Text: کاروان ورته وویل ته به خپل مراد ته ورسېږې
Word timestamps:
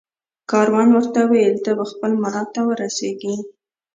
کاروان 0.51 0.87
ورته 0.93 1.19
وویل 1.25 1.55
ته 1.65 1.71
به 1.77 1.85
خپل 1.91 2.11
مراد 2.23 2.47
ته 2.55 2.61
ورسېږې 2.65 3.35